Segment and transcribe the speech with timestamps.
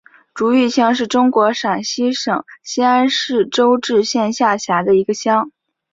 [0.33, 5.51] 竹峪乡是中国陕西省西安市周至县下辖的一个乡。